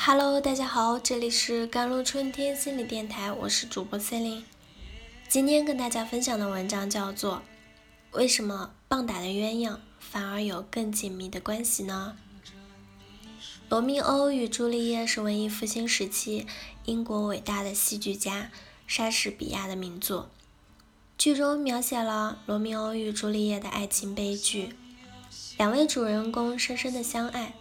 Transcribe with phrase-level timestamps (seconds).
[0.00, 4.44] Hello，大家好，这里是甘露春天心理电台，我是主播 c e l i n e
[5.28, 7.42] 今天跟大家分享的文章叫做
[8.16, 12.16] 《为什么棒打的鸳鸯反而有更紧密的关系呢？》
[13.68, 16.46] 罗密欧与朱丽叶是文艺复兴时期
[16.84, 18.52] 英国伟大的戏剧家
[18.86, 20.30] 莎士比亚的名作。
[21.18, 24.76] 剧中描写了罗密欧与朱丽叶的爱情悲剧，
[25.56, 27.54] 两位主人公深深的相爱，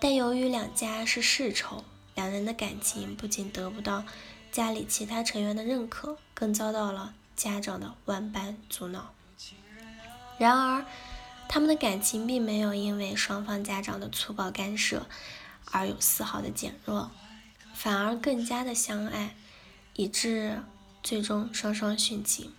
[0.00, 4.04] 但由于两家是世仇，两人的感情不仅得不到
[4.52, 9.12] 家里其他成员的认可，更遭到了家长的万般阻挠。
[10.38, 10.84] 然而，
[11.48, 15.06] 他们的感情并没有因为双方家长的粗暴干涉。
[15.72, 17.10] 而有丝毫的减弱，
[17.74, 19.34] 反而更加的相爱，
[19.94, 20.62] 以致
[21.02, 22.52] 最终双双殉情。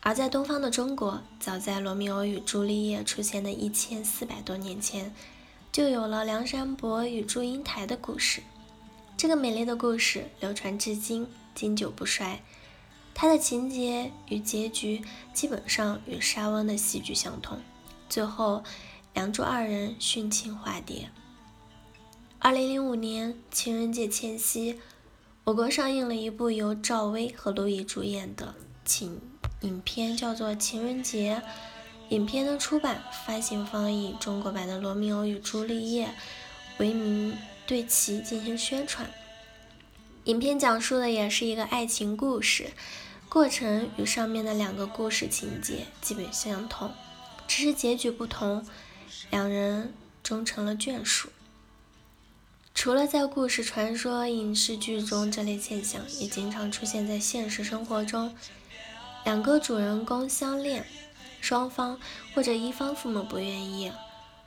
[0.00, 5.14] 而在东方的中国，早在罗密欧与朱丽叶出现的一千四百多年前，
[5.76, 8.40] 就有了梁山伯与祝英台的故事。
[9.14, 12.40] 这个美丽的故事流传至今，经久不衰。
[13.14, 15.02] 它的情节与结局
[15.34, 17.58] 基本上与莎翁的戏剧相同，
[18.08, 18.64] 最后
[19.12, 21.10] 梁祝二人殉情化蝶。
[22.38, 24.80] 二零零五年情人节前夕，
[25.44, 28.54] 我国上映了一部由赵薇和陆毅主演的
[28.86, 29.20] 情
[29.60, 31.42] 影片，叫做《情人节》。
[32.10, 36.06] 影片的出版发行方以中国版的《罗密欧与朱丽叶》
[36.78, 39.10] 为名，对其进行宣传。
[40.24, 42.70] 影片讲述的也是一个爱情故事，
[43.28, 46.92] 过程与上面的两个故事情节基本相同，
[47.48, 48.64] 只是结局不同，
[49.30, 51.30] 两人终成了眷属。
[52.72, 58.32] 除了在故事、传说、影视剧中，这类现象也经常出现在现实生活中。
[59.24, 60.86] 两个主人公相恋，
[61.46, 62.00] 双方
[62.34, 63.92] 或者一方父母不愿意，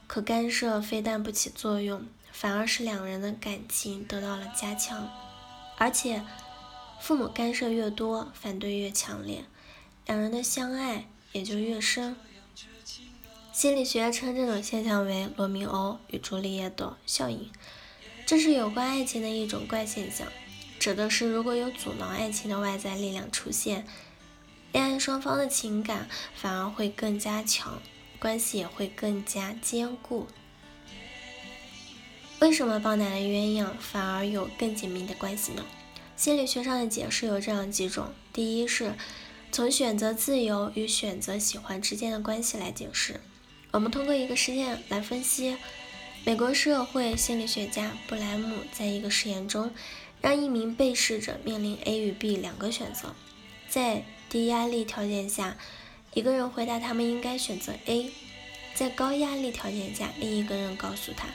[0.06, 5.10] 可干涉非但不起作用，反而使两人的感情得到了加强。
[5.78, 6.26] 而且，
[7.00, 9.46] 父母干涉越多，反对越强烈，
[10.06, 12.18] 两人的相爱也就越深。
[13.54, 17.50] 心理学称这种现象为“罗密欧与朱丽叶”的效应。
[18.26, 20.28] 这是有关爱情的一种怪现象，
[20.78, 23.88] 指的是如果有阻挠爱情的外在力量出现，
[24.72, 27.82] 恋爱双方的情感反而会更加强，
[28.20, 30.28] 关系也会更加坚固。
[32.40, 35.66] 为什么棒奶的鸳鸯反而有更紧密的关系呢？
[36.16, 38.94] 心理学上的解释有这样几种：第一是
[39.52, 43.20] 从选择自由与选择喜欢之间的关系来解释，
[43.72, 45.58] 我们通过一个实验来分析。
[46.26, 49.72] 美国社会心理学家布莱姆在一个实验中，
[50.22, 53.16] 让一名被试者面临 A 与 B 两个选择，
[53.70, 55.58] 在低压力条件下，
[56.14, 58.12] 一个人回答他们应该选择 A；
[58.76, 61.28] 在高压力条件下，另一个人告诉他：“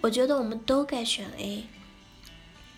[0.00, 1.64] 我觉得我们都该选 A。”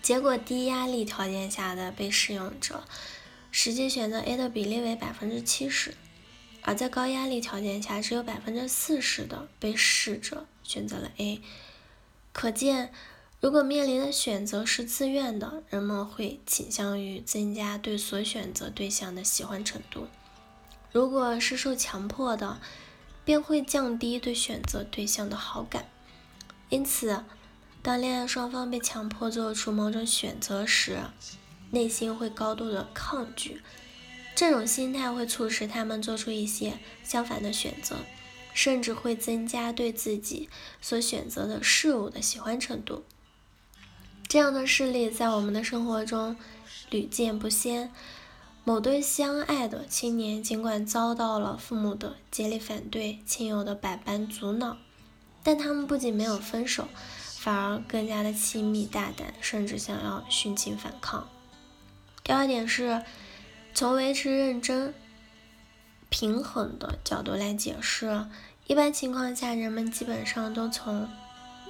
[0.01, 2.83] 结果，低压力条件下的被试用者
[3.51, 5.93] 实际选择 A 的比例为百分之七十。
[6.61, 11.41] 而在高压力条件下，只有百分之四十的被试者选择了 A。
[12.31, 12.91] 可见，
[13.41, 20.07] 如果面临的选择是自愿的，人们会倾向于增加对所选择对象的喜欢程度；
[20.91, 22.59] 如果是受强迫的，
[23.23, 25.87] 便会降低对选择对象的好感。
[26.67, 27.23] 因此，
[27.81, 30.99] 当恋爱双方被强迫做出某种选择时，
[31.71, 33.61] 内心会高度的抗拒。
[34.35, 37.95] 这种心态会促使他们做出一些相反的选择，
[38.53, 40.49] 甚至会增加对自己
[40.81, 43.05] 所选择的事物的喜欢程度。
[44.29, 46.37] 这样的事例在我们的生活中
[46.89, 47.91] 屡见不鲜。
[48.63, 54.77] 某对相爱的青年，尽管遭到了父母的竭力反对、亲友的百般阻挠，
[55.43, 56.87] 但他们不仅没有分手，
[57.39, 61.27] 反而更加的亲密大胆，甚至想要殉情反抗。
[62.23, 63.03] 第二点是。
[63.71, 64.93] 从维持认真、
[66.09, 68.25] 平衡的角度来解释，
[68.65, 71.07] 一般情况下，人们基本上都从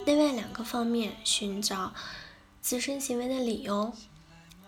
[0.06, 1.94] 内外两个方面寻找
[2.70, 3.92] 自身行为的理由。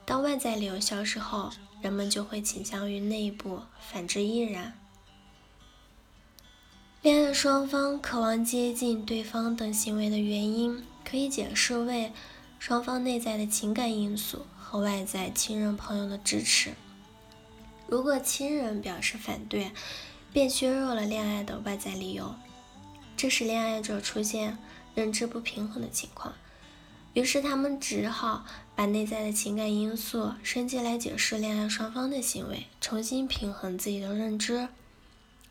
[0.08, 1.52] 当外在理由消失后，
[1.84, 4.74] 人们就会倾向于内部，反之亦然。
[7.04, 12.12] 恋爱双方渴望接近对方等行为的原因，可以解释为
[12.58, 16.72] 双方内在的情感因素和外在亲人朋友的支持。
[17.86, 19.70] 如果亲人表示反对，
[20.34, 22.34] 便削弱了恋爱的外在理由，
[23.16, 24.58] 这使恋爱者出现
[24.96, 26.34] 认知不平衡的情况。
[27.14, 34.70] 于是他们只好把内在的情感因素升级来解释恋爱双方的行为，重新平衡自己的认知。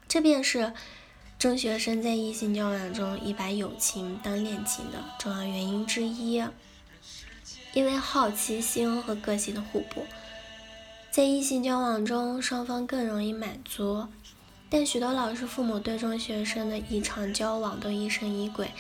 [0.09, 0.73] 这便是
[1.39, 6.43] 中学生在异性交往中一把友情当恋情的重要原因之一。
[7.73, 10.05] 因为好奇心和个性的互补，
[11.13, 14.09] 在异性交往中，双方更容易满足。
[14.69, 18.73] 但许多老师、父母对中学生的异常交往都疑神疑鬼，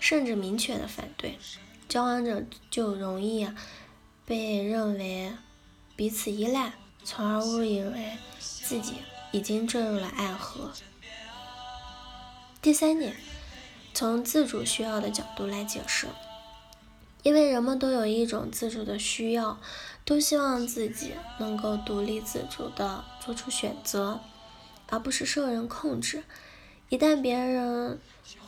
[0.00, 1.38] 甚至明确的反对，
[1.92, 3.46] 交往者就容易
[4.24, 5.30] 被认为
[5.94, 6.72] 彼此依赖，
[7.04, 8.94] 从而误以为自己
[9.30, 10.72] 已经坠入了爱河。
[12.62, 13.14] 第三点，
[13.92, 16.06] 从自主需要的角度来解释，
[17.22, 19.60] 因为人们都有一种自主的需要，
[20.06, 24.18] 都希望自己能够独立自主的做出选择。
[24.88, 26.24] 而不是受人控制。
[26.88, 28.00] 一旦别人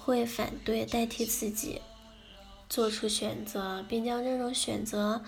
[0.03, 1.83] 会反对代替自己
[2.75, 5.23] 做出选择，并将这种选择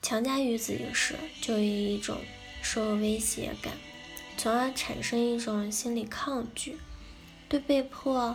[0.00, 2.16] 强加于自己时，就有一种
[2.62, 3.74] 受威胁感，
[4.38, 6.78] 从而产生一种心理抗拒，
[7.50, 8.34] 对被迫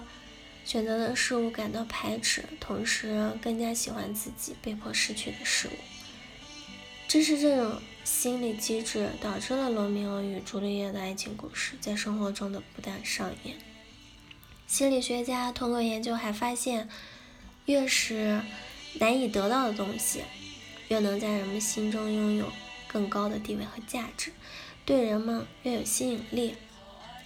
[0.64, 5.72] 选择的事物感到排斥，同时更加喜欢自己被迫失去的事物。
[7.08, 7.82] 正是这种。
[8.04, 13.56] 心理机制导致了罗密欧与朱丽叶的爱情故事在生活中的不断上演。
[14.66, 16.90] 心理学家通过研究还发现，
[17.66, 18.42] 越是
[19.00, 20.24] 难以得到的东西，
[20.90, 22.52] 越能在人们心中拥有
[22.88, 24.32] 更高的地位和价值，
[24.86, 26.56] 对人们越有吸引力。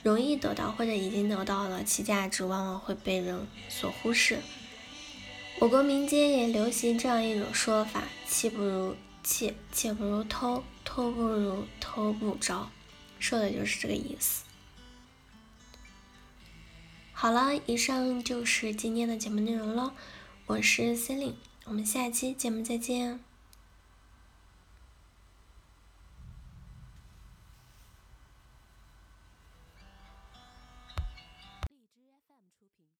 [0.03, 4.39] 容易得到或者已经得到了，其价值往往会被人所忽视。
[5.59, 8.95] 我国民间也流行这样一种说法：妻不如。
[9.27, 12.69] 妾妾不如偷，偷不如偷不着，
[13.17, 14.43] 说的就是这个意思。
[17.11, 19.95] 好了，以上就是今天的节目内容了，
[20.47, 23.19] 我是 c e l i n e 我们下期节目再见。